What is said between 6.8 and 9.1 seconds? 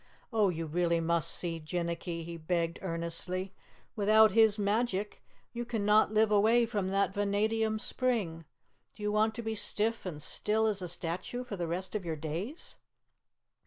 that Vanadium spring. Do